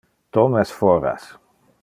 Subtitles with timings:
[0.37, 1.29] Tom es foras.